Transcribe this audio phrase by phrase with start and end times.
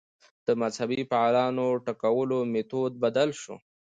[0.47, 3.55] د مذهبي فعالانو ټکولو میتود بدل شو